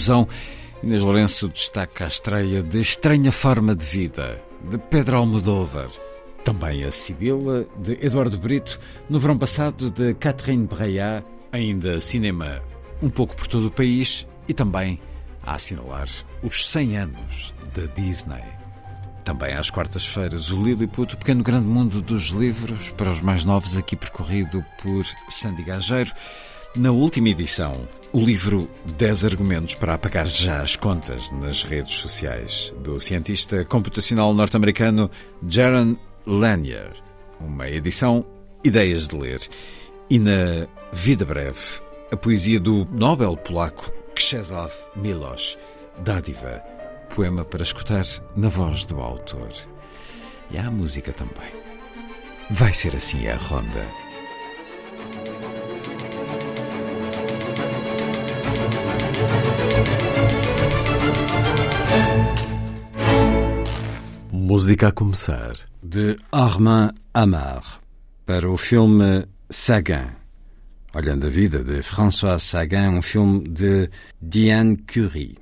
[0.00, 0.26] Ilusão.
[0.82, 5.90] Inês Lourenço destaca a estreia de Estranha Forma de Vida, de Pedro Almodóvar.
[6.42, 11.22] Também a Sibila, de Eduardo Brito, no verão passado, de Catherine Breillat.
[11.52, 12.62] Ainda cinema
[13.02, 14.98] um pouco por todo o país e também
[15.42, 16.08] a assinalar
[16.42, 18.42] os 100 anos da Disney.
[19.22, 23.76] Também às quartas-feiras, o Lilliput, o pequeno grande mundo dos livros, para os mais novos,
[23.76, 26.10] aqui percorrido por Sandy Gageiro.
[26.74, 32.74] Na última edição, o livro 10 argumentos para apagar já as contas nas redes sociais,
[32.82, 35.10] do cientista computacional norte-americano
[35.48, 36.92] Jaron Lanier.
[37.40, 38.24] Uma edição
[38.64, 39.40] Ideias de Ler.
[40.08, 41.80] E na Vida Breve,
[42.10, 45.56] a poesia do Nobel polaco Czesław Milosz,
[46.02, 46.62] Dádiva
[47.14, 48.04] poema para escutar
[48.36, 49.50] na voz do autor.
[50.50, 51.50] E há a música também.
[52.50, 53.86] Vai ser assim a ronda.
[64.52, 67.80] Música a começar de Armand Amar
[68.26, 70.08] para o filme Sagan.
[70.92, 73.88] Olhando a vida de François Sagan, um filme de
[74.20, 75.38] Diane Curie.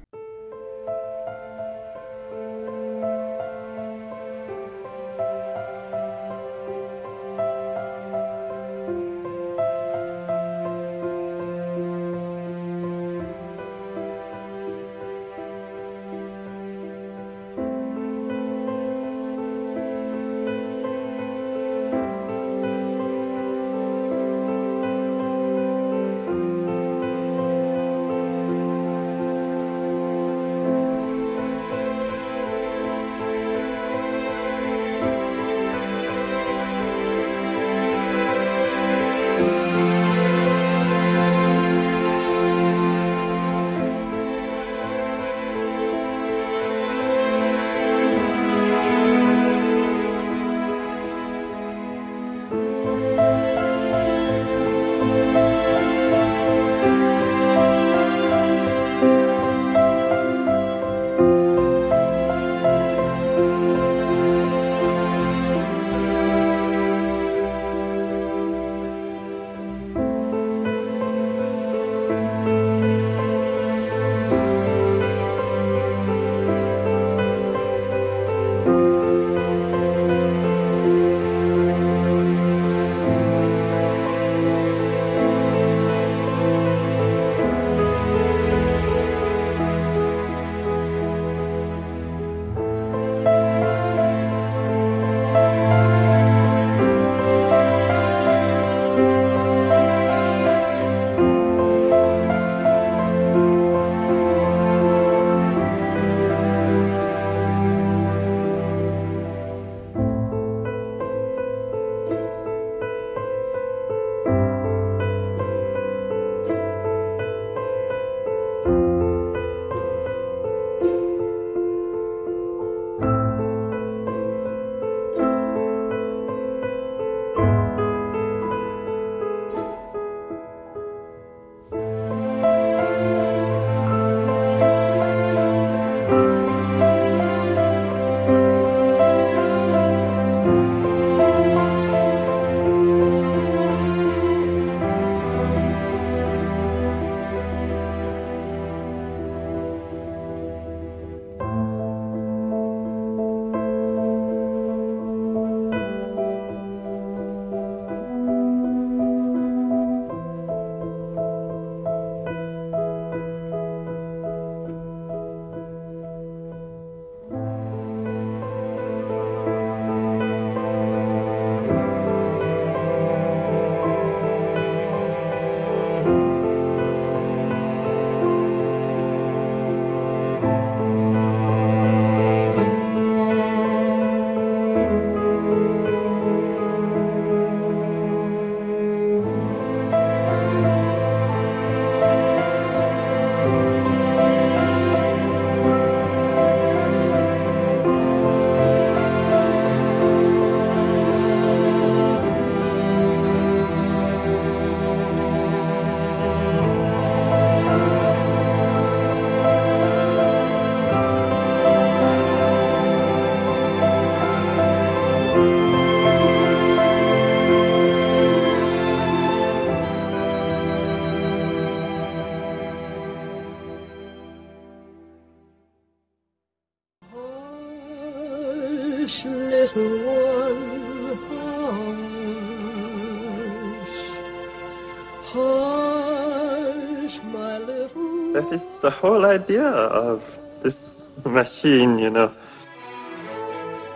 [238.87, 240.21] the whole idea of
[240.61, 242.31] this machine, you know.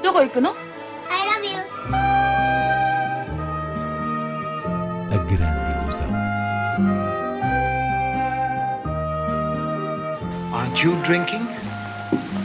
[0.04, 0.52] どこ行くの
[1.10, 1.60] I love you.
[5.12, 6.08] A grande ilusão.
[10.54, 11.48] Aren't you drinking?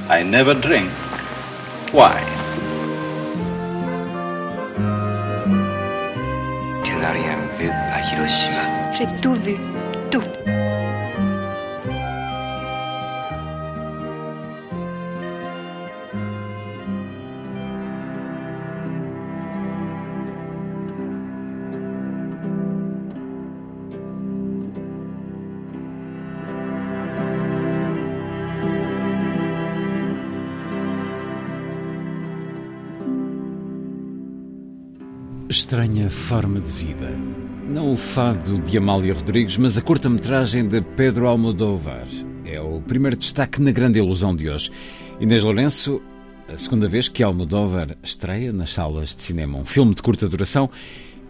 [0.08, 0.90] I never drink.
[1.92, 2.22] Why?
[6.84, 8.92] Tu n'as rien vu à Hiroshima.
[8.94, 9.56] J'ai tout vu.
[10.10, 10.22] Tout.
[35.67, 37.09] Estranha forma de vida.
[37.67, 42.07] Não o fado de Amália Rodrigues, mas a curta-metragem de Pedro Almodóvar.
[42.45, 44.71] É o primeiro destaque na grande ilusão de hoje.
[45.19, 46.01] Inês Lourenço,
[46.47, 50.69] a segunda vez que Almodóvar estreia nas salas de cinema um filme de curta duração,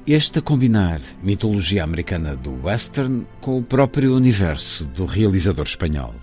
[0.05, 6.13] este a combinar mitologia americana do western com o próprio universo do realizador espanhol.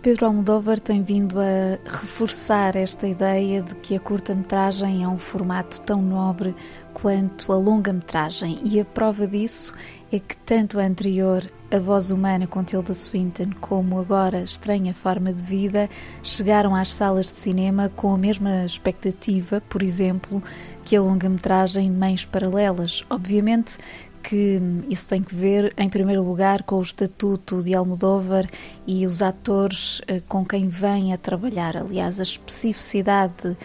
[0.00, 5.80] Pedro Almodóvar tem vindo a reforçar esta ideia de que a curta-metragem é um formato
[5.80, 6.54] tão nobre
[7.00, 9.72] quanto a longa-metragem, e a prova disso
[10.10, 15.32] é que tanto a anterior, A Voz Humana com Tilda Swinton, como agora Estranha Forma
[15.32, 15.88] de Vida,
[16.22, 20.42] chegaram às salas de cinema com a mesma expectativa, por exemplo,
[20.82, 23.04] que a longa-metragem Mães Paralelas.
[23.10, 23.76] Obviamente
[24.22, 24.60] que
[24.90, 28.46] isso tem que ver, em primeiro lugar, com o estatuto de Almodóvar
[28.86, 31.76] e os atores eh, com quem vem a trabalhar.
[31.76, 33.56] Aliás, a especificidade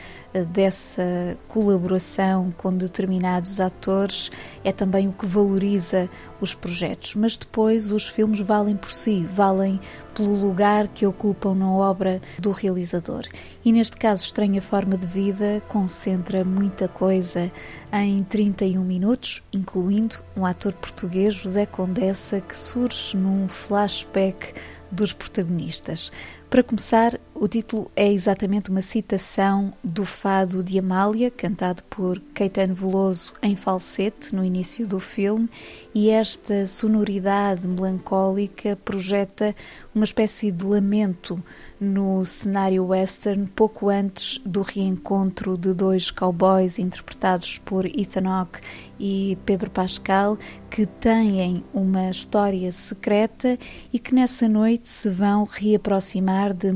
[0.41, 4.31] dessa colaboração com determinados atores
[4.63, 6.09] é também o que valoriza
[6.41, 7.15] os projetos.
[7.15, 9.79] Mas depois os filmes valem por si, valem
[10.13, 13.23] pelo lugar que ocupam na obra do realizador.
[13.63, 17.51] E neste caso, Estranha Forma de Vida concentra muita coisa
[17.91, 24.53] em 31 minutos, incluindo um ator português, José Condessa, que surge num flashback
[24.91, 26.11] dos protagonistas.
[26.49, 32.73] Para começar, o título é exatamente uma citação do fado de Amália, cantado por Caetano
[32.73, 35.49] Veloso em falsete no início do filme,
[35.93, 39.53] e esta sonoridade melancólica projeta
[39.93, 41.43] uma espécie de lamento
[41.77, 48.61] no cenário western pouco antes do reencontro de dois cowboys interpretados por Ethan Hawke
[48.97, 50.37] e Pedro Pascal
[50.69, 53.59] que têm uma história secreta
[53.91, 56.71] e que nessa noite se vão reaproximar de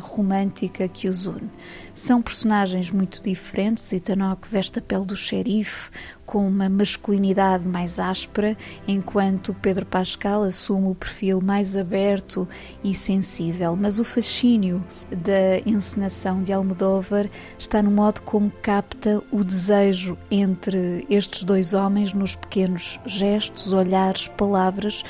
[0.00, 1.50] romântica que os une.
[1.94, 3.92] São personagens muito diferentes.
[4.20, 5.90] Hawke veste a pele do xerife,
[6.26, 12.48] com uma masculinidade mais áspera, enquanto Pedro Pascal assume o perfil mais aberto
[12.82, 13.76] e sensível.
[13.76, 21.06] Mas o fascínio da encenação de Almodóvar está no modo como capta o desejo entre
[21.08, 25.04] estes dois homens nos pequenos gestos, olhares, palavras,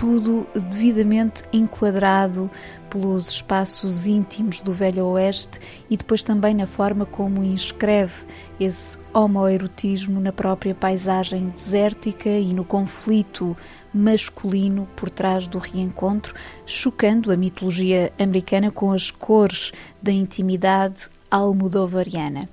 [0.00, 2.50] tudo devidamente enquadrado
[2.88, 8.24] pelos espaços íntimos do Velho Oeste e depois também na forma como inscreve
[8.58, 13.54] esse homoerotismo na própria paisagem desértica e no conflito
[13.92, 19.70] masculino por trás do reencontro, chocando a mitologia americana com as cores
[20.02, 22.48] da intimidade almodovariana.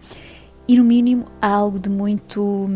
[0.67, 2.69] E no mínimo há algo de muito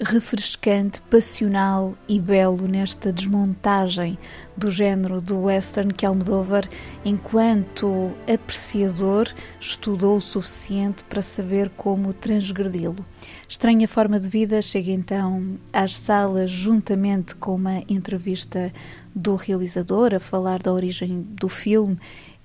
[0.00, 4.16] refrescante, passional e belo nesta desmontagem
[4.56, 6.68] do género do western que Almodóvar,
[7.04, 9.28] enquanto apreciador,
[9.60, 13.04] estudou o suficiente para saber como transgredi-lo.
[13.48, 18.72] Estranha Forma de Vida chega então às salas juntamente com uma entrevista
[19.14, 21.98] do realizador a falar da origem do filme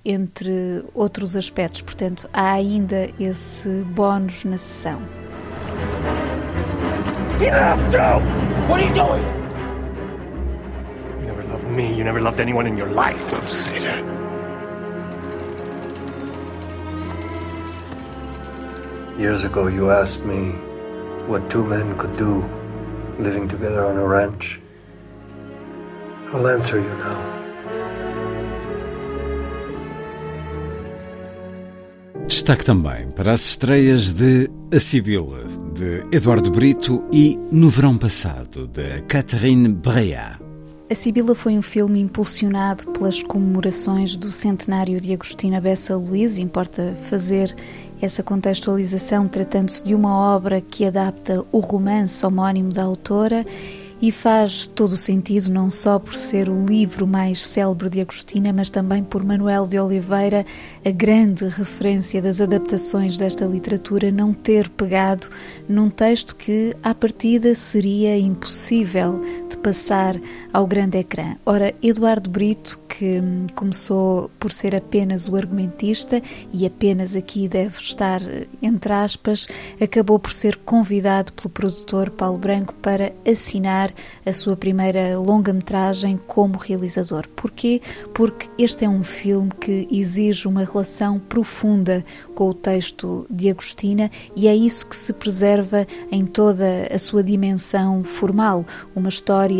[0.04, 1.82] entre outros aspectos.
[1.82, 5.23] Portanto, há ainda esse bónus na sessão.
[7.50, 9.22] What are you doing?
[11.20, 11.94] You never loved me.
[11.94, 13.30] You never loved anyone in your life.
[13.30, 14.04] Don't say that.
[19.18, 20.52] Years ago, you asked me
[21.28, 22.44] what two men could do
[23.18, 24.60] living together on a ranch.
[26.32, 27.34] I'll answer you now.
[32.26, 35.44] Destaque também para as estreias de A Sibila,
[35.74, 40.38] de Eduardo Brito, e No Verão Passado, de Catherine Breillat.
[40.88, 46.96] A Sibila foi um filme impulsionado pelas comemorações do centenário de Agostina Bessa Luís, importa
[47.10, 47.54] fazer
[48.00, 53.44] essa contextualização, tratando-se de uma obra que adapta o romance homónimo da autora
[54.00, 58.52] e faz todo o sentido, não só por ser o livro mais célebre de Agostina,
[58.52, 60.44] mas também por Manuel de Oliveira,
[60.84, 65.28] a grande referência das adaptações desta literatura, não ter pegado
[65.68, 69.20] num texto que, à partida, seria impossível
[69.64, 70.14] passar
[70.52, 71.36] ao grande ecrã.
[71.46, 73.22] Ora, Eduardo Brito, que
[73.54, 78.20] começou por ser apenas o argumentista, e apenas aqui deve estar
[78.60, 79.48] entre aspas,
[79.80, 83.90] acabou por ser convidado pelo produtor Paulo Branco para assinar
[84.24, 87.26] a sua primeira longa-metragem como realizador.
[87.34, 87.80] Porquê?
[88.12, 92.04] Porque este é um filme que exige uma relação profunda
[92.34, 97.22] com o texto de Agostina e é isso que se preserva em toda a sua
[97.22, 99.53] dimensão formal, uma história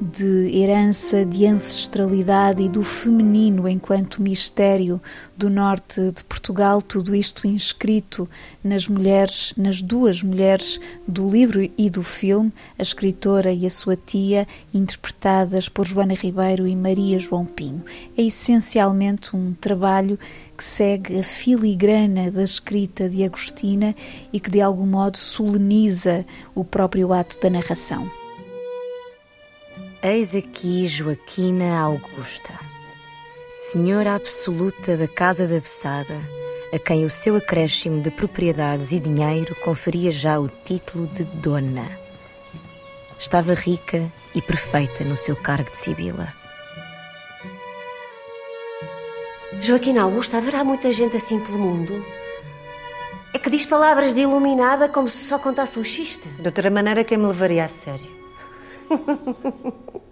[0.00, 5.00] de herança, de ancestralidade e do feminino enquanto mistério
[5.36, 8.28] do norte de Portugal, tudo isto inscrito
[8.62, 13.96] nas mulheres, nas duas mulheres do livro e do filme, a escritora e a sua
[13.96, 17.84] tia, interpretadas por Joana Ribeiro e Maria João Pinho.
[18.16, 20.18] É essencialmente um trabalho
[20.56, 23.94] que segue a filigrana da escrita de Agostina
[24.32, 26.24] e que de algum modo soleniza
[26.54, 28.23] o próprio ato da narração.
[30.06, 32.52] Eis aqui Joaquina Augusta,
[33.48, 36.20] senhora absoluta da Casa da Vessada,
[36.70, 41.98] a quem o seu acréscimo de propriedades e dinheiro conferia já o título de dona.
[43.18, 46.30] Estava rica e perfeita no seu cargo de sibila.
[49.58, 52.04] Joaquina Augusta, haverá muita gente assim pelo mundo?
[53.32, 56.28] É que diz palavras de iluminada como se só contasse um xiste.
[56.28, 58.23] De outra maneira, quem me levaria a sério?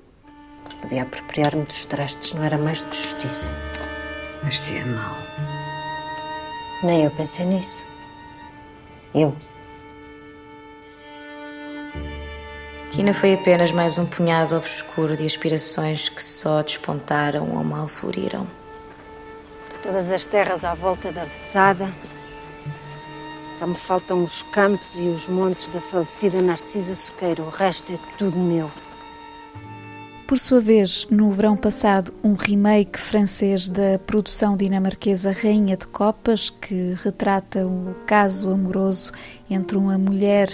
[0.81, 3.51] Podia apropriar-me dos trastes, não era mais do que justiça.
[4.43, 5.17] Mas se é mau.
[6.83, 7.85] Nem eu pensei nisso.
[9.15, 9.37] Eu.
[12.91, 18.47] Quina foi apenas mais um punhado obscuro de aspirações que só despontaram ou mal floriram.
[19.71, 21.89] De todas as terras à volta da Vessada,
[23.63, 27.45] só me faltam os campos e os montes da falecida Narcisa Soqueira.
[27.45, 28.69] O resto é tudo meu.
[30.27, 36.51] Por sua vez, no verão passado, um remake francês da produção dinamarquesa Rainha de Copas,
[36.51, 39.13] que retrata o caso amoroso
[39.49, 40.49] entre uma mulher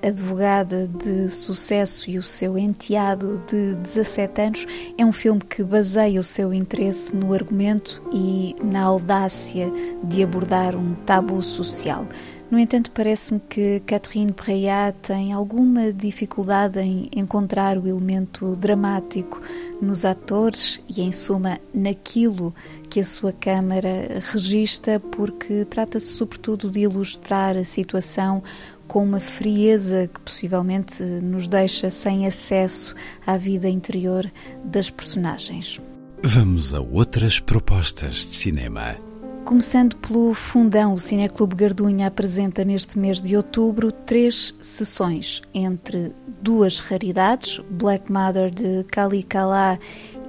[0.00, 4.66] advogada de sucesso e o seu enteado de 17 anos,
[4.96, 9.72] é um filme que baseia o seu interesse no argumento e na audácia
[10.04, 12.06] de abordar um tabu social.
[12.52, 19.40] No entanto, parece-me que Catherine Breillat tem alguma dificuldade em encontrar o elemento dramático
[19.80, 22.54] nos atores e, em suma, naquilo
[22.90, 28.42] que a sua câmara registra, porque trata-se sobretudo de ilustrar a situação
[28.86, 32.94] com uma frieza que possivelmente nos deixa sem acesso
[33.26, 34.30] à vida interior
[34.62, 35.80] das personagens.
[36.22, 39.11] Vamos a outras propostas de cinema.
[39.44, 46.78] Começando pelo Fundão, o Cineclube Gardunha apresenta neste mês de outubro três sessões, entre duas
[46.78, 49.78] raridades, Black Mother de Kali Kala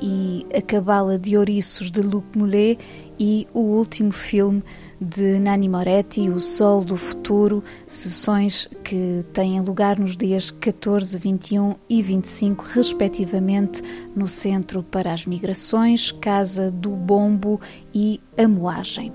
[0.02, 2.80] e A Cabala de Ouriços de Luc Moulet
[3.20, 4.64] e o último filme
[5.04, 11.76] de Nani Moretti, O Sol do Futuro, sessões que têm lugar nos dias 14, 21
[11.90, 13.82] e 25, respectivamente,
[14.16, 17.60] no Centro para as Migrações, Casa do Bombo
[17.94, 19.12] e A Moagem.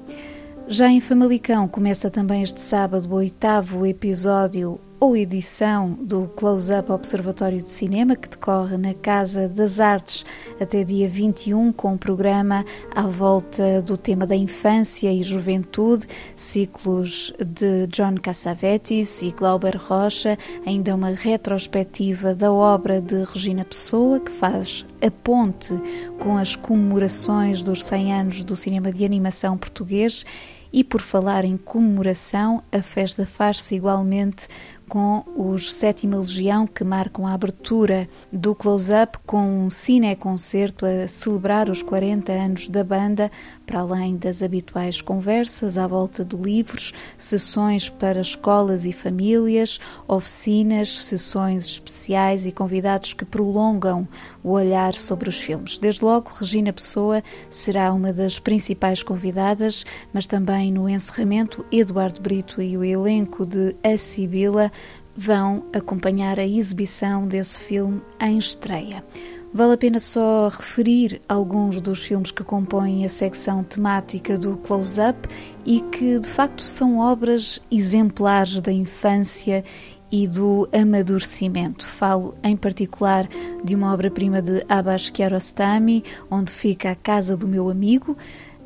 [0.67, 7.63] Já em Famalicão começa também este sábado o oitavo episódio ou edição do Close-Up Observatório
[7.63, 10.25] de Cinema, que decorre na Casa das Artes
[10.61, 12.65] até dia 21, com um programa
[12.95, 20.37] à volta do tema da infância e juventude, ciclos de John Cassavetes e Glauber Rocha,
[20.67, 25.75] ainda uma retrospectiva da obra de Regina Pessoa, que faz a ponte
[26.19, 30.25] com as comemorações dos 100 anos do cinema de animação português.
[30.71, 34.49] E por falar em comemoração, a festa faz-se igualmente
[34.89, 41.69] com os Sétima Legião, que marcam a abertura do close-up com um cine-concerto a celebrar
[41.69, 43.31] os 40 anos da banda,
[43.69, 51.05] para além das habituais conversas à volta de livros, sessões para escolas e famílias, oficinas,
[51.05, 54.09] sessões especiais e convidados que prolongam
[54.43, 55.77] o olhar sobre os filmes.
[55.77, 59.85] Desde logo, Regina Pessoa será uma das principais convidadas,
[60.15, 64.73] mas também no encerramento, Eduardo Brito e o elenco de A Sibila
[65.15, 69.05] vão acompanhar a exibição desse filme em estreia.
[69.53, 75.27] Vale a pena só referir alguns dos filmes que compõem a secção temática do Close-Up
[75.65, 79.65] e que de facto são obras exemplares da infância
[80.13, 81.87] e do amadurecimento.
[81.87, 83.27] Falo em particular
[83.65, 88.17] de uma obra-prima de Abbas Kiarostami, onde fica a casa do meu amigo,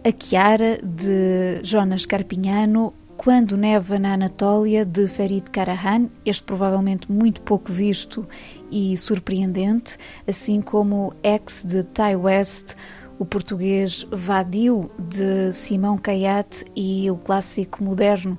[0.04, 7.40] a Chiara de Jonas Carpignano, quando Neva na Anatólia, de Ferit Karahan, este provavelmente muito
[7.42, 8.26] pouco visto
[8.72, 12.74] e surpreendente, assim como X, de Ty West,
[13.18, 18.36] o português Vadio, de Simão Caiate e o clássico moderno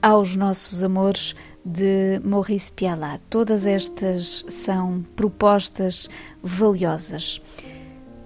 [0.00, 3.20] Aos Nossos Amores, de Maurice Pialat.
[3.28, 6.08] Todas estas são propostas
[6.40, 7.42] valiosas.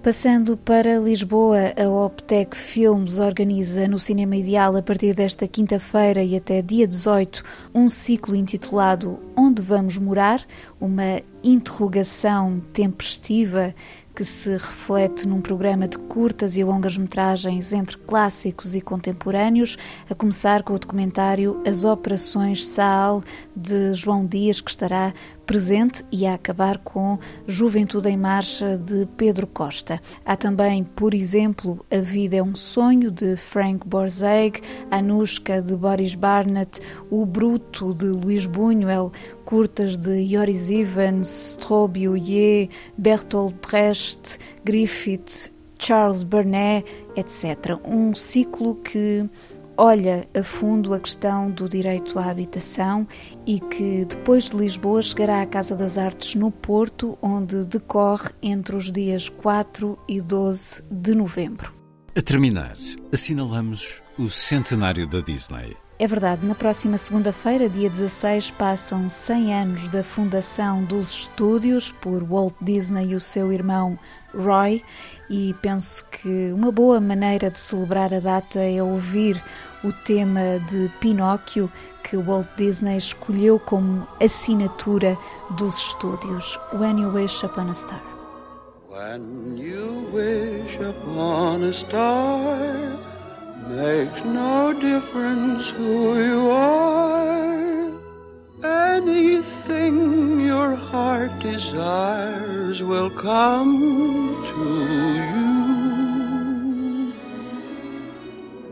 [0.03, 6.35] Passando para Lisboa, a Optec Filmes organiza no Cinema Ideal, a partir desta quinta-feira e
[6.35, 10.43] até dia 18, um ciclo intitulado Onde Vamos Morar?
[10.79, 13.75] Uma interrogação tempestiva
[14.15, 19.77] que se reflete num programa de curtas e longas metragens entre clássicos e contemporâneos,
[20.09, 23.23] a começar com o documentário As Operações Saal
[23.55, 25.13] de João Dias, que estará
[25.51, 30.01] presente e a acabar com Juventude em Marcha de Pedro Costa.
[30.25, 36.15] Há também, por exemplo, A Vida é um Sonho de Frank Borzeg, Anushka de Boris
[36.15, 39.11] Barnett, O Bruto de Luís Buñuel,
[39.43, 46.85] curtas de Joris Evans, Strobe Ye, Bertolt Brecht, Griffith, Charles Burnet,
[47.17, 47.77] etc.
[47.83, 49.29] Um ciclo que
[49.77, 53.07] olha a fundo a questão do direito à habitação
[53.45, 58.75] e que depois de Lisboa chegará à Casa das Artes no Porto, onde decorre entre
[58.75, 61.73] os dias 4 e 12 de novembro.
[62.17, 62.75] A terminar,
[63.13, 65.75] assinalamos o centenário da Disney.
[66.01, 72.23] É verdade, na próxima segunda-feira, dia 16, passam 100 anos da fundação dos estúdios por
[72.23, 73.99] Walt Disney e o seu irmão
[74.33, 74.83] Roy,
[75.29, 79.39] e penso que uma boa maneira de celebrar a data é ouvir
[79.83, 81.71] o tema de Pinóquio
[82.03, 85.15] que Walt Disney escolheu como assinatura
[85.51, 88.01] dos estúdios, When You Wish Upon a Star.
[88.89, 93.10] When you wish upon a star
[93.67, 97.91] Makes no difference who you are.
[98.63, 105.61] Anything your heart desires will come to you.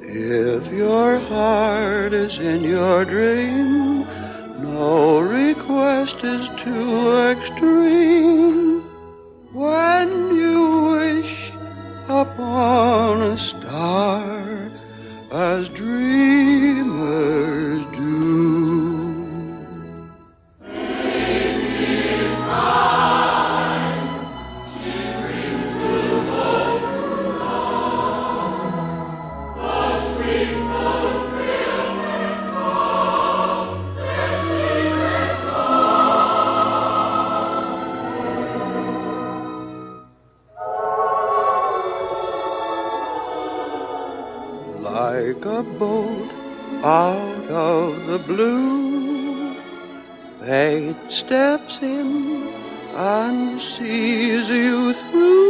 [0.01, 4.05] If your heart is in your dream,
[4.59, 8.81] no request is too extreme.
[9.53, 11.51] When you wish
[12.07, 14.71] upon a star,
[15.31, 16.89] as dreamers
[17.95, 18.79] do.
[44.99, 46.29] Like a boat
[46.83, 49.55] out of the blue.
[50.41, 52.09] Fate steps in
[52.95, 55.48] and sees you through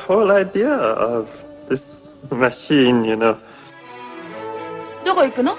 [0.00, 1.28] whole idea of
[1.68, 3.36] this machine, you know.
[5.04, 5.56] どこ行くの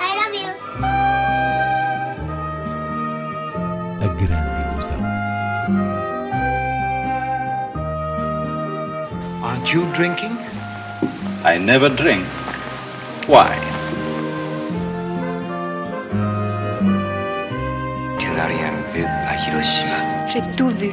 [0.00, 0.48] I love you.
[4.00, 5.00] A grande ilusão.
[9.42, 10.36] Aren't you drinking?
[11.44, 12.24] I never drink.
[13.26, 13.58] Why?
[18.18, 20.28] Tu n'as rien vu à Hiroshima.
[20.28, 20.92] J'ai tout vu,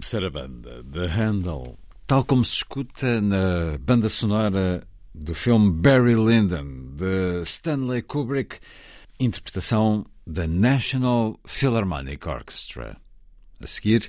[0.00, 0.08] Tout.
[0.08, 6.94] terceira banda, The Handle, tal como se escuta na banda sonora do filme Barry Lyndon,
[6.96, 8.58] de Stanley Kubrick,
[9.18, 12.96] interpretação da National Philharmonic Orchestra.
[13.60, 14.08] A seguir,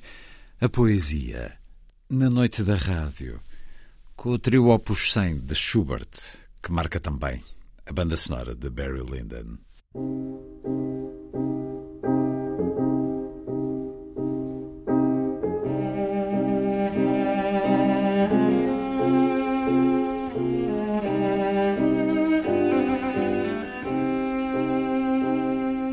[0.62, 1.58] a poesia,
[2.10, 3.40] na noite da rádio,
[4.16, 7.44] com o trio Opus 100 de Schubert, que marca também
[7.86, 9.58] a banda sonora de Barry Lyndon.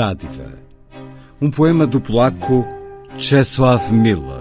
[0.00, 0.48] Dádiva.
[1.42, 2.64] Um poema do polaco
[3.18, 4.39] Czesław Milosz.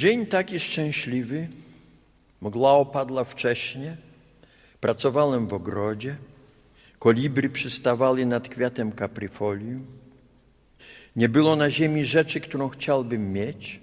[0.00, 1.48] Dzień taki szczęśliwy,
[2.40, 3.96] mgła opadła wcześnie,
[4.80, 6.16] pracowałem w ogrodzie,
[6.98, 9.86] kolibry przystawali nad kwiatem kapryfolium.
[11.16, 13.80] Nie było na ziemi rzeczy, którą chciałbym mieć.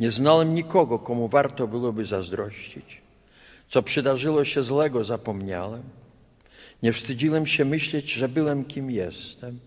[0.00, 3.02] Nie znałem nikogo, komu warto byłoby zazdrościć.
[3.68, 5.82] Co przydarzyło się złego, zapomniałem.
[6.82, 9.58] Nie wstydziłem się myśleć, że byłem kim jestem.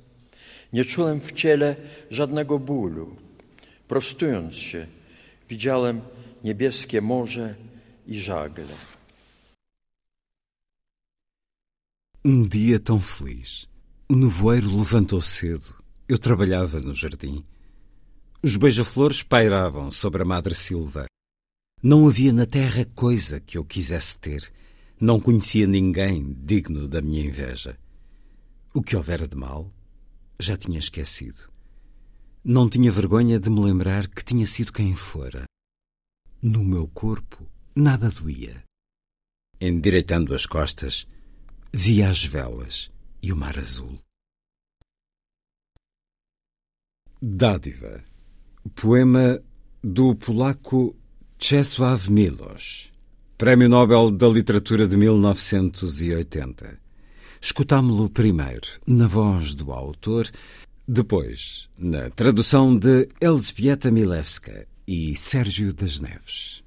[0.74, 1.76] Nie czułem w ciele
[2.12, 3.16] żadnego bólu.
[3.88, 4.88] Prostując się,
[5.50, 6.02] widziałem
[6.44, 7.56] niebieskie morze
[8.08, 8.76] e żagle.
[12.26, 13.68] Um dia tão feliz.
[14.10, 15.74] O nevoeiro levantou cedo.
[16.10, 17.44] Eu trabalhava no jardim.
[18.44, 21.06] Os beija-flores pairavam sobre a madre Silva.
[21.82, 24.52] Não havia na terra coisa que eu quisesse ter.
[25.00, 27.78] Não conhecia ninguém digno da minha inveja.
[28.74, 29.72] O que houvera de mal,
[30.40, 31.50] já tinha esquecido.
[32.50, 35.44] Não tinha vergonha de me lembrar que tinha sido quem fora.
[36.42, 38.64] No meu corpo, nada doía.
[39.60, 41.06] Endireitando as costas,
[41.74, 42.90] via as velas
[43.22, 44.00] e o mar azul.
[47.22, 48.02] Dádiva.
[48.74, 49.44] Poema
[49.84, 50.96] do polaco
[51.38, 52.94] Czesław Milosz.
[53.38, 56.80] Prémio Nobel da Literatura de 1980.
[57.42, 60.32] Escutámo-lo primeiro na voz do autor,
[60.88, 66.64] depois na tradução de Elzbieta Milewska e Sérgio das Neves.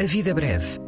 [0.00, 0.87] A Vida Breve,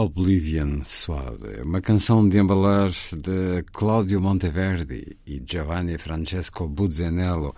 [0.00, 7.54] Oblivion Suave, uma canção de embalar de Claudio Monteverdi e Giovanni Francesco Buzzanello,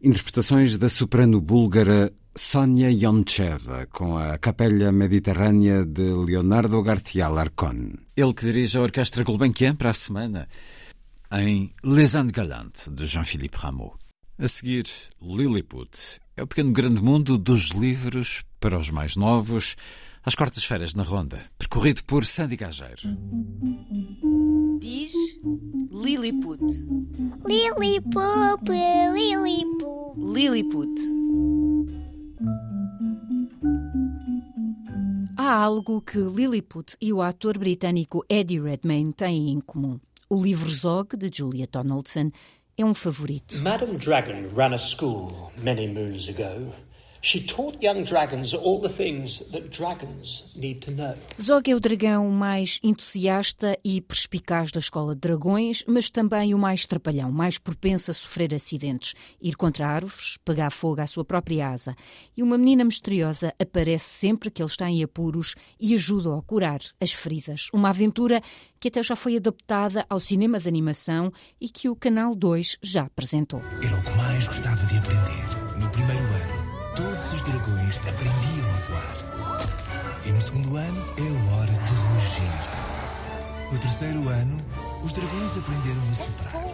[0.00, 7.94] interpretações da soprano búlgara Sonia Yoncheva, com a Capella Mediterrânea de Leonardo García Larcon.
[8.16, 10.48] Ele que dirige a Orquestra Gulbenkian para a semana,
[11.32, 13.98] em Les Andes Galantes, de Jean-Philippe Rameau.
[14.38, 14.86] A seguir,
[15.20, 16.20] Lilliput.
[16.36, 19.74] É o pequeno grande mundo dos livros para os mais novos,
[20.24, 23.16] às quartas-feiras na Ronda, percorrido por Sandy Gageiro.
[24.80, 25.12] Diz
[25.92, 26.62] Lilliput.
[27.46, 28.70] Lilliput,
[29.14, 30.18] Lilliput.
[30.18, 31.00] Lilliput.
[35.36, 39.98] Há algo que Lilliput e o ator britânico Eddie Redmayne têm em comum.
[40.28, 42.30] O livro Zog, de Julia Donaldson,
[42.76, 43.58] é um favorito.
[43.58, 46.72] Madame Dragon ran a school many moons ago.
[47.22, 51.14] She taught young dragons all the things that dragons need to know.
[51.38, 56.58] Zog é o dragão mais entusiasta e perspicaz da escola de dragões, mas também o
[56.58, 61.68] mais trapalhão, mais propenso a sofrer acidentes, ir contra árvores, pegar fogo à sua própria
[61.68, 61.94] asa.
[62.34, 66.80] E uma menina misteriosa aparece sempre que ele está em apuros e ajuda-o a curar
[66.98, 67.68] as feridas.
[67.74, 68.40] Uma aventura
[68.80, 73.02] que até já foi adaptada ao cinema de animação e que o Canal 2 já
[73.02, 73.60] apresentou.
[73.82, 76.59] Era o que mais gostava de aprender no primeiro ano
[76.94, 79.16] todos os dragões aprendiam a voar.
[80.24, 83.72] E no segundo ano é hora de rugir.
[83.72, 84.58] No terceiro ano,
[85.02, 86.64] os dragões aprenderam a soprar.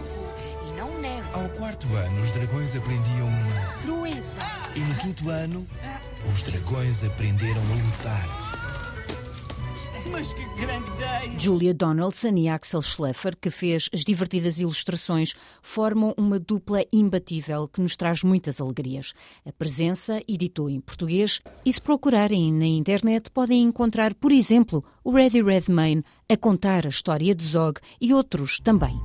[0.67, 1.27] E não neve.
[1.33, 4.39] Ao quarto ano, os dragões aprendiam uma proeza.
[4.75, 5.67] E no quinto ano,
[6.33, 8.56] os dragões aprenderam a lutar.
[10.11, 11.39] Mas que grande ideia!
[11.39, 17.81] Julia Donaldson e Axel Schleifer, que fez as divertidas ilustrações, formam uma dupla imbatível que
[17.81, 19.13] nos traz muitas alegrias.
[19.45, 25.11] A presença editou em português e, se procurarem na internet, podem encontrar, por exemplo, o
[25.11, 28.97] Reddy Redmayne a contar a história de Zog e outros também.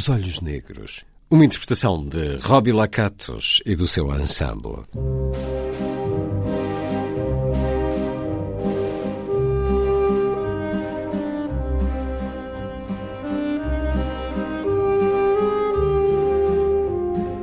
[0.00, 1.04] Os Olhos Negros.
[1.30, 4.82] Uma interpretação de Robbie Lacatos e do seu ensemble.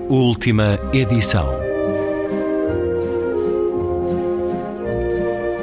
[0.10, 1.48] Última edição.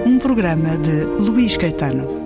[0.07, 2.24] Um programa de Luís Caetano.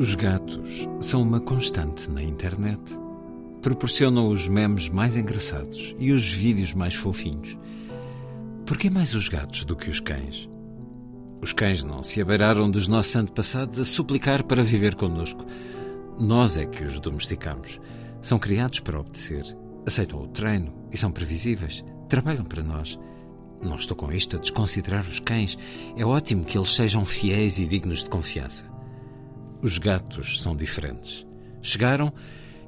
[0.00, 2.80] Os gatos são uma constante na internet.
[3.60, 7.54] Proporcionam os memes mais engraçados e os vídeos mais fofinhos.
[8.64, 10.48] Por que mais os gatos do que os cães?
[11.42, 15.44] Os cães não se abeiraram dos nossos antepassados a suplicar para viver connosco.
[16.18, 17.78] Nós é que os domesticamos.
[18.22, 19.44] São criados para obedecer,
[19.86, 21.84] aceitam o treino e são previsíveis.
[22.08, 22.98] Trabalham para nós.
[23.62, 25.58] Não estou com isto a desconsiderar os cães.
[25.94, 28.79] É ótimo que eles sejam fiéis e dignos de confiança.
[29.62, 31.26] Os gatos são diferentes.
[31.60, 32.12] Chegaram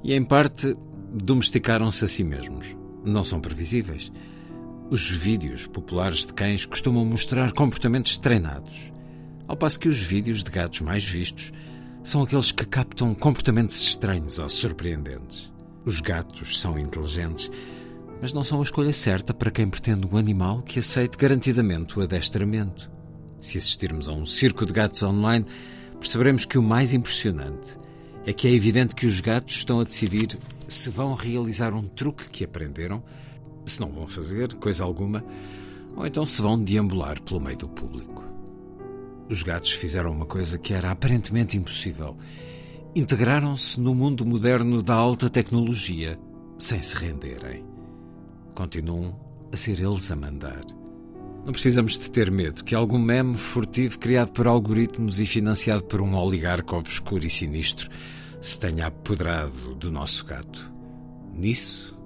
[0.02, 0.76] e, em parte,
[1.12, 2.76] domesticaram-se a si mesmos.
[3.04, 4.12] Não são previsíveis.
[4.90, 8.92] Os vídeos populares de cães costumam mostrar comportamentos treinados,
[9.48, 11.52] ao passo que os vídeos de gatos mais vistos
[12.02, 15.50] são aqueles que captam comportamentos estranhos ou surpreendentes.
[15.84, 17.50] Os gatos são inteligentes,
[18.20, 22.02] mas não são a escolha certa para quem pretende um animal que aceite garantidamente o
[22.02, 22.90] adestramento.
[23.40, 25.44] Se assistirmos a um circo de gatos online,
[26.02, 27.78] perceberemos que o mais impressionante
[28.26, 30.36] é que é evidente que os gatos estão a decidir
[30.66, 33.00] se vão realizar um truque que aprenderam,
[33.64, 35.24] se não vão fazer coisa alguma,
[35.94, 38.24] ou então se vão deambular pelo meio do público.
[39.30, 42.16] Os gatos fizeram uma coisa que era aparentemente impossível.
[42.96, 46.18] Integraram-se no mundo moderno da alta tecnologia
[46.58, 47.64] sem se renderem.
[48.56, 49.18] Continuam
[49.52, 50.81] a ser eles a mandar.
[51.44, 56.00] Não precisamos de ter medo que algum meme furtivo criado por algoritmos e financiado por
[56.00, 57.90] um oligarca obscuro e sinistro
[58.40, 60.72] se tenha apoderado do nosso gato.
[61.34, 61.96] Nisso,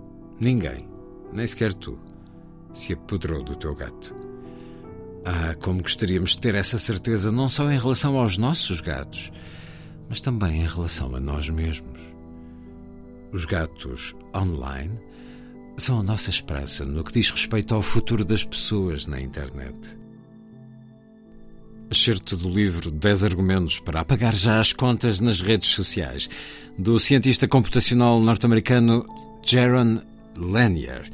[0.40, 0.88] ninguém,
[1.32, 2.00] nem sequer tu,
[2.72, 4.14] se apoderou do teu gato.
[5.22, 9.30] Ah, como gostaríamos de ter essa certeza não só em relação aos nossos gatos,
[10.08, 12.14] mas também em relação a nós mesmos.
[13.32, 14.98] Os gatos online
[15.76, 19.76] são a nossa esperança no que diz respeito ao futuro das pessoas na internet.
[21.90, 26.28] Excerto do livro 10 argumentos para apagar já as contas nas redes sociais,
[26.78, 29.06] do cientista computacional norte-americano
[29.44, 30.00] Jaron
[30.36, 31.10] Lanier.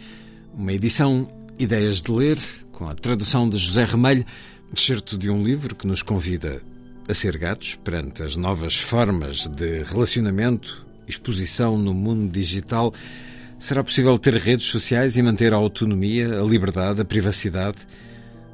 [0.54, 2.38] Uma edição Ideias de Ler,
[2.70, 4.24] com a tradução de José Remelho,
[4.72, 6.62] excerto de um livro que nos convida
[7.08, 12.94] a ser gatos perante as novas formas de relacionamento, exposição no mundo digital
[13.62, 17.86] Será possível ter redes sociais e manter a autonomia, a liberdade, a privacidade,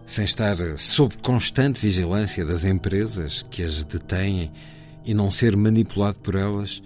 [0.04, 4.52] sem estar sob constante vigilância das empresas que as detêm
[5.06, 6.82] e não ser manipulado por elas?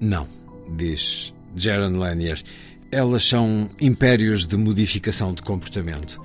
[0.00, 0.28] Não,
[0.76, 2.40] diz Jaron Lanier.
[2.92, 6.22] Elas são impérios de modificação de comportamento.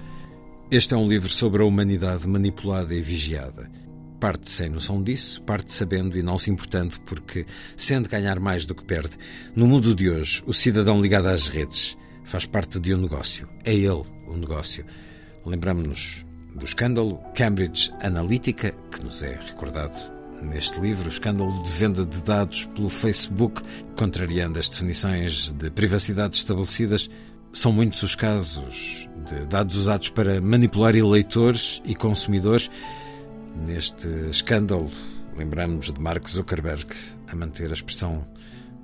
[0.70, 3.72] Este é um livro sobre a humanidade manipulada e vigiada.
[4.24, 7.46] Parte sem noção disso, parte sabendo e não se importando, porque
[7.76, 9.18] sente ganhar mais do que perde.
[9.54, 13.50] No mundo de hoje, o cidadão ligado às redes faz parte de um negócio.
[13.66, 14.86] É ele o negócio.
[15.46, 19.94] Lembramos-nos do escândalo Cambridge Analytica, que nos é recordado
[20.42, 23.62] neste livro, o escândalo de venda de dados pelo Facebook,
[23.98, 27.10] contrariando as definições de privacidade estabelecidas.
[27.52, 32.72] São muitos os casos de dados usados para manipular eleitores e consumidores
[33.56, 34.90] Neste escândalo,
[35.38, 36.88] lembramos de Mark Zuckerberg
[37.28, 38.26] a manter a expressão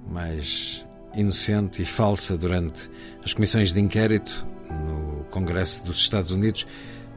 [0.08, 2.90] mais inocente e falsa durante
[3.24, 6.68] as comissões de inquérito no Congresso dos Estados Unidos,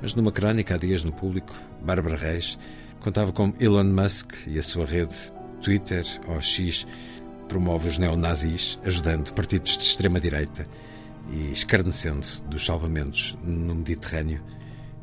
[0.01, 2.59] mas numa crónica há dias no público, Bárbara Reis
[3.01, 5.15] contava como Elon Musk e a sua rede
[5.61, 6.87] Twitter ou X
[7.49, 10.67] promove os neonazis, ajudando partidos de extrema-direita
[11.31, 14.43] e escarnecendo dos salvamentos no Mediterrâneo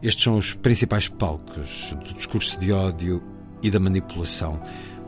[0.01, 3.21] estes são os principais palcos do discurso de ódio
[3.61, 4.61] e da manipulação,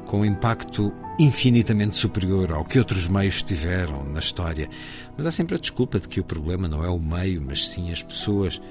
[0.05, 4.67] com um impacto infinitamente superior ao que outros meios tiveram na história.
[5.15, 7.91] Mas há sempre a desculpa de que o problema não é o meio, mas sim
[7.91, 8.61] as pessoas.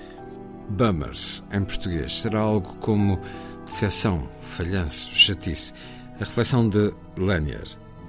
[0.69, 1.13] Bummer,
[1.53, 3.19] em português, será algo como
[3.65, 5.73] decepção, falhanço, chatice.
[6.17, 7.67] A reflexão de Lanier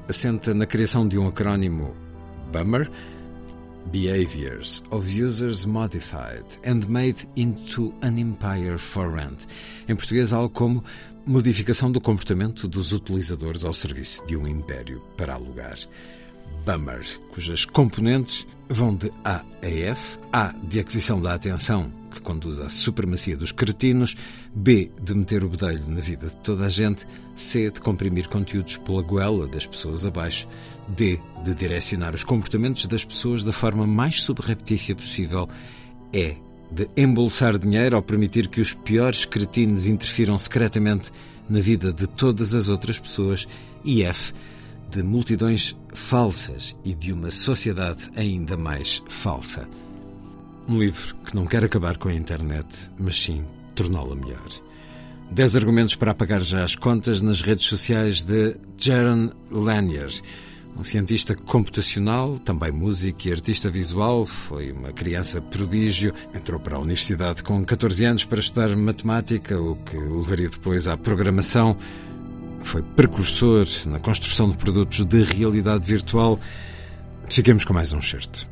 [0.08, 1.96] assenta na criação de um acrónimo
[2.52, 2.92] Bummer,
[3.88, 9.48] Behaviors of Users Modified and Made into an Empire for Rent.
[9.88, 10.84] Em português, algo como
[11.26, 15.78] modificação do comportamento dos utilizadores ao serviço de um império para alugar.
[16.66, 22.60] Bummer, cujas componentes vão de A a F, A de aquisição da atenção, que conduz
[22.60, 24.16] à supremacia dos cretinos,
[24.54, 27.08] B de meter o bedelho na vida de toda a gente,
[27.42, 30.48] C de comprimir conteúdos pela goela das pessoas abaixo,
[30.88, 35.50] D de direcionar os comportamentos das pessoas da forma mais subreptícia possível,
[36.14, 36.38] E
[36.72, 41.12] de embolsar dinheiro ao permitir que os piores cretinos interfiram secretamente
[41.50, 43.48] na vida de todas as outras pessoas,
[43.84, 44.34] e F
[44.90, 49.68] de multidões falsas e de uma sociedade ainda mais falsa.
[50.68, 54.71] Um livro que não quer acabar com a internet, mas sim torná-la melhor.
[55.32, 60.12] Dez argumentos para apagar já as contas nas redes sociais de Jaron Lanier,
[60.78, 66.80] um cientista computacional, também músico e artista visual, foi uma criança prodígio, entrou para a
[66.80, 71.78] universidade com 14 anos para estudar matemática, o que o levaria depois à programação
[72.62, 76.38] foi precursor na construção de produtos de realidade virtual.
[77.30, 78.51] Fiquemos com mais um certo.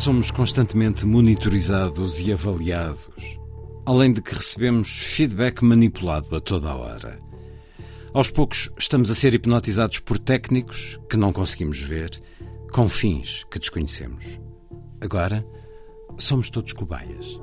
[0.00, 3.38] Somos constantemente monitorizados e avaliados,
[3.84, 7.20] além de que recebemos feedback manipulado a toda a hora.
[8.14, 12.18] Aos poucos, estamos a ser hipnotizados por técnicos que não conseguimos ver,
[12.72, 14.40] com fins que desconhecemos.
[15.02, 15.46] Agora,
[16.16, 17.38] somos todos cobaias.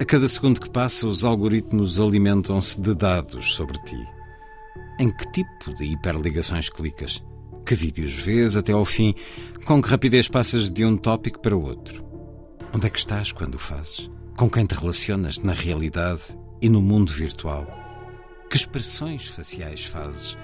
[0.00, 4.08] A cada segundo que passa, os algoritmos alimentam-se de dados sobre ti.
[5.00, 7.20] Em que tipo de hiperligações clicas?
[7.64, 9.14] Que vídeos vês até ao fim?
[9.64, 12.04] Com que rapidez passas de um tópico para outro?
[12.74, 14.10] Onde é que estás quando o fazes?
[14.36, 16.20] Com quem te relacionas na realidade
[16.60, 17.66] e no mundo virtual?
[18.50, 20.36] Que expressões faciais fazes?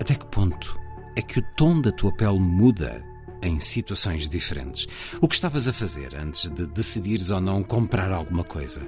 [0.00, 0.74] Até que ponto
[1.14, 3.04] é que o tom da tua pele muda
[3.42, 4.86] em situações diferentes?
[5.20, 8.80] O que estavas a fazer antes de decidires ou não comprar alguma coisa?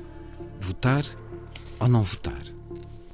[0.59, 1.05] Votar
[1.79, 2.54] ou não votar?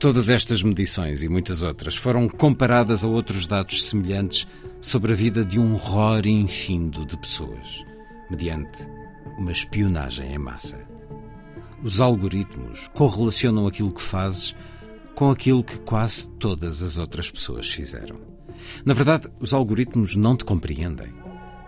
[0.01, 4.48] Todas estas medições e muitas outras foram comparadas a outros dados semelhantes
[4.80, 7.84] sobre a vida de um horror infindo de pessoas,
[8.30, 8.88] mediante
[9.36, 10.80] uma espionagem em massa.
[11.82, 14.57] Os algoritmos correlacionam aquilo que fazes
[15.14, 18.18] com aquilo que quase todas as outras pessoas fizeram.
[18.86, 21.12] Na verdade, os algoritmos não te compreendem,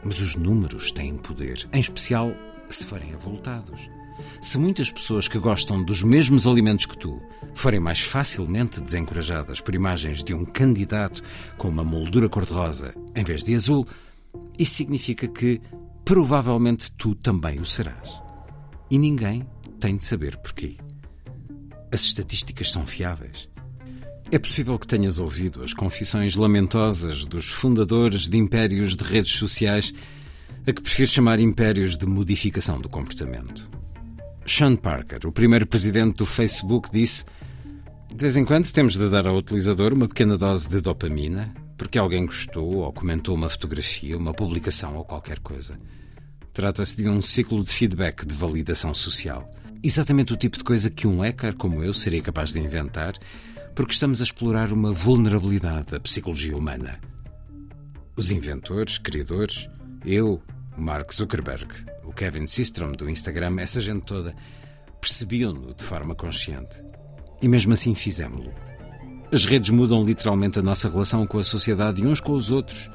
[0.02, 2.32] mas os números têm poder, em especial
[2.66, 3.90] se forem avultados.
[4.40, 7.20] Se muitas pessoas que gostam dos mesmos alimentos que tu
[7.54, 11.22] forem mais facilmente desencorajadas por imagens de um candidato
[11.56, 13.86] com uma moldura cor-de-rosa em vez de azul,
[14.58, 15.60] isso significa que
[16.04, 18.20] provavelmente tu também o serás.
[18.90, 19.46] E ninguém
[19.80, 20.76] tem de saber porquê.
[21.90, 23.48] As estatísticas são fiáveis.
[24.30, 29.92] É possível que tenhas ouvido as confissões lamentosas dos fundadores de impérios de redes sociais,
[30.66, 33.68] a que prefiro chamar impérios de modificação do comportamento.
[34.44, 37.24] Sean Parker, o primeiro presidente do Facebook, disse:
[38.08, 41.98] De vez em quando temos de dar ao utilizador uma pequena dose de dopamina, porque
[41.98, 45.76] alguém gostou ou comentou uma fotografia, uma publicação ou qualquer coisa.
[46.52, 49.50] Trata-se de um ciclo de feedback de validação social.
[49.82, 53.14] Exatamente o tipo de coisa que um hacker como eu seria capaz de inventar,
[53.74, 57.00] porque estamos a explorar uma vulnerabilidade da psicologia humana.
[58.16, 59.68] Os inventores, criadores,
[60.04, 60.42] eu,
[60.76, 61.68] Mark Zuckerberg,
[62.04, 64.34] o Kevin Systrom do Instagram, essa gente toda,
[65.00, 66.82] percebiam-no de forma consciente.
[67.40, 68.52] E mesmo assim fizemos-lo.
[69.32, 72.90] As redes mudam literalmente a nossa relação com a sociedade e uns com os outros.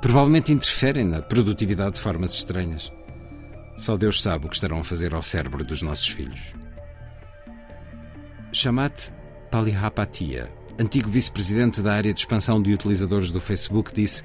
[0.00, 2.92] Provavelmente interferem na produtividade de formas estranhas.
[3.76, 6.54] Só Deus sabe o que estarão a fazer ao cérebro dos nossos filhos.
[8.52, 9.12] Shamat
[9.50, 10.48] Palihapatia,
[10.78, 14.24] antigo vice-presidente da área de expansão de utilizadores do Facebook, disse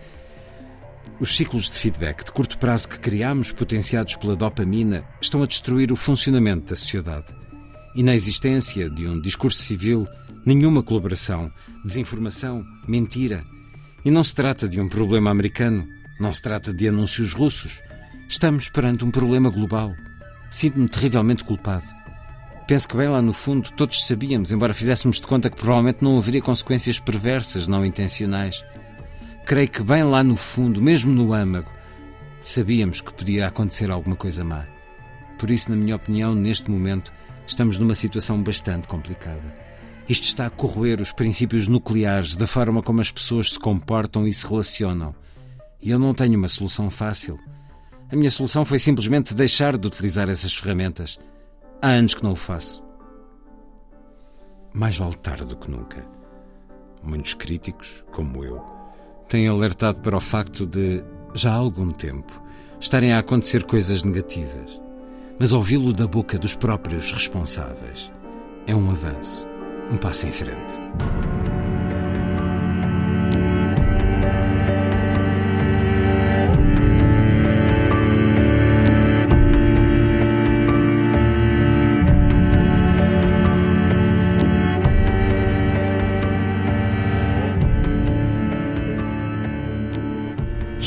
[1.19, 5.91] os ciclos de feedback de curto prazo que criamos, potenciados pela dopamina, estão a destruir
[5.91, 7.27] o funcionamento da sociedade.
[7.95, 10.07] E na existência de um discurso civil,
[10.45, 11.51] nenhuma colaboração,
[11.85, 13.43] desinformação, mentira.
[14.03, 15.87] E não se trata de um problema americano,
[16.19, 17.81] não se trata de anúncios russos.
[18.27, 19.93] Estamos perante um problema global.
[20.49, 21.85] Sinto-me terrivelmente culpado.
[22.67, 26.17] Penso que bem lá no fundo todos sabíamos, embora fizéssemos de conta que provavelmente não
[26.17, 28.63] haveria consequências perversas não intencionais.
[29.45, 31.71] Creio que bem lá no fundo, mesmo no âmago,
[32.41, 34.65] Sabíamos que podia acontecer alguma coisa má.
[35.37, 37.13] Por isso, na minha opinião, neste momento,
[37.45, 39.55] estamos numa situação bastante complicada.
[40.09, 44.33] Isto está a corroer os princípios nucleares da forma como as pessoas se comportam e
[44.33, 45.13] se relacionam.
[45.79, 47.39] E eu não tenho uma solução fácil.
[48.11, 51.19] A minha solução foi simplesmente deixar de utilizar essas ferramentas.
[51.79, 52.83] Há anos que não o faço.
[54.73, 56.03] Mais vale tarde do que nunca.
[57.03, 58.80] Muitos críticos, como eu,
[59.31, 61.01] têm alertado para o facto de
[61.33, 62.43] já há algum tempo,
[62.77, 64.79] estarem a acontecer coisas negativas.
[65.39, 68.11] Mas ouvi-lo da boca dos próprios responsáveis
[68.67, 69.47] é um avanço,
[69.89, 70.75] um passo em frente.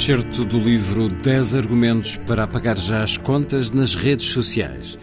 [0.04, 4.98] Excerto do livro 10 argumentos para apagar já as contas nas redes sociais,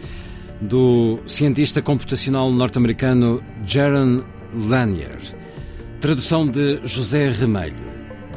[0.60, 4.22] do cientista computacional norte-americano Jaron
[4.54, 5.18] Lanier.
[6.00, 7.74] Tradução de José Remelho.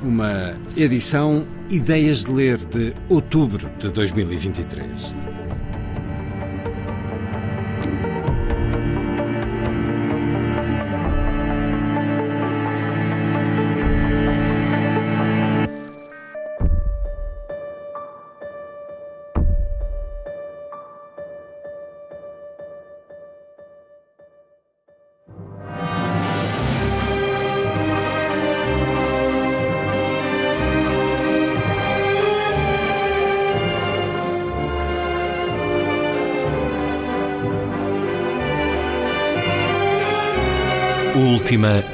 [0.02, 5.35] Uma edição Ideias de Ler de outubro de 2023.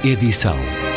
[0.03, 0.90] Edição.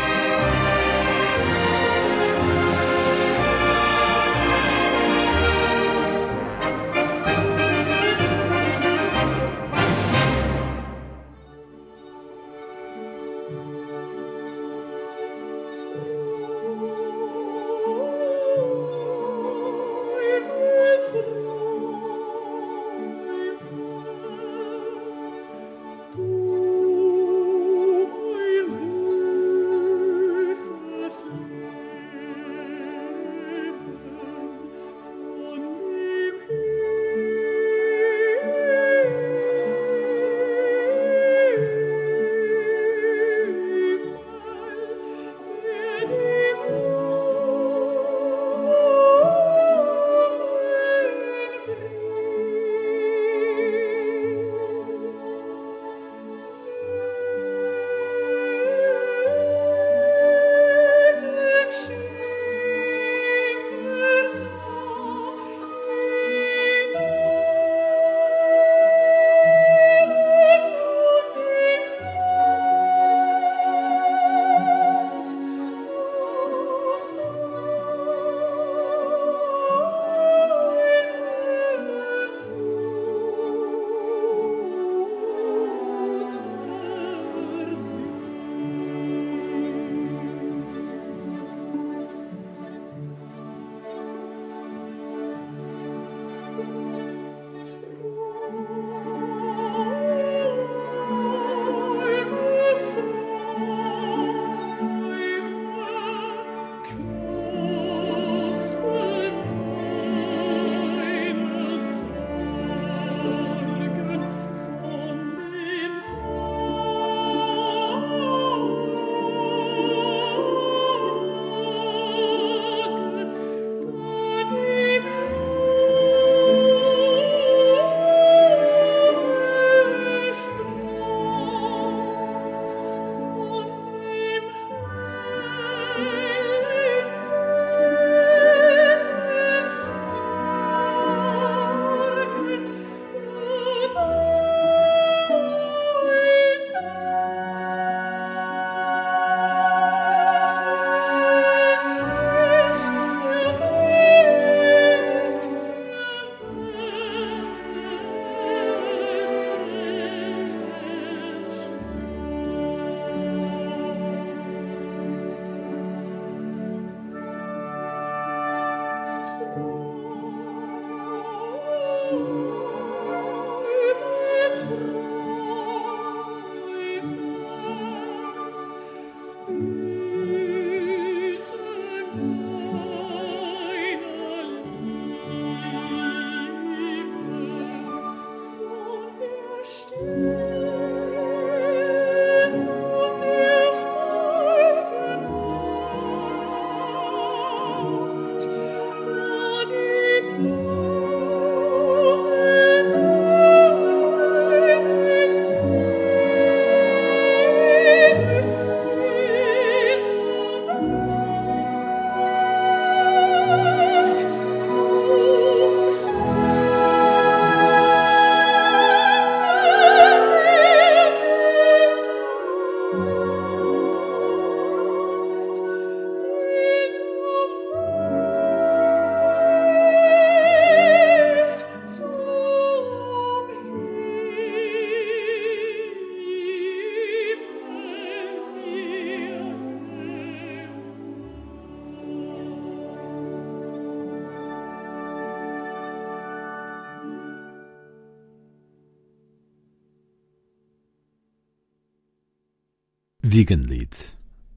[253.37, 253.91] Vegan Lied,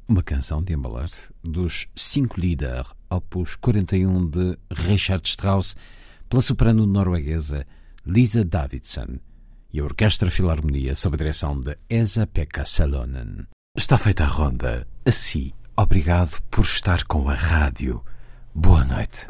[0.07, 1.09] uma canção de embalar
[1.43, 5.75] dos cinco Lieder, opus 41 de Richard Strauss,
[6.29, 7.65] pela soprano norueguesa
[8.05, 9.17] Lisa Davidson
[9.73, 13.47] e a Orquestra Filarmonia sob a direção de Esa-Pekka Salonen.
[13.75, 14.87] Está feita a ronda.
[15.03, 18.05] Assim, obrigado por estar com a rádio.
[18.53, 19.25] Boa noite.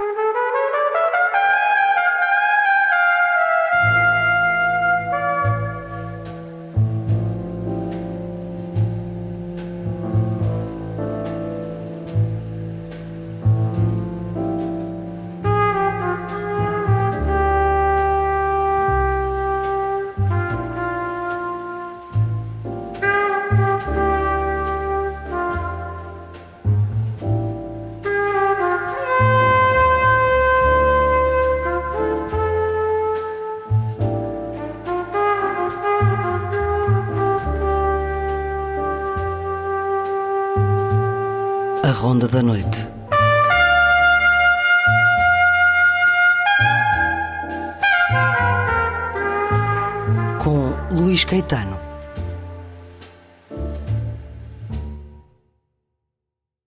[42.48, 42.97] Noite.